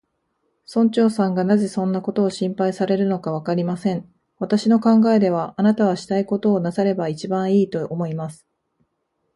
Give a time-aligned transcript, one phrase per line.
[0.65, 4.11] 村長さんがなぜそんなことを心配されるのか、わかりません。
[4.39, 8.47] 私の考えでは、あなたはしたいことをなさればいちばんいい、と思います。